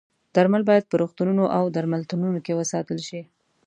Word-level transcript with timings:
درمل 0.35 0.61
باید 0.69 0.89
په 0.89 0.95
روغتونونو 1.01 1.43
او 1.57 1.63
درملتونونو 1.75 2.39
کې 2.45 2.53
وساتل 2.59 2.99
شي. 3.07 3.21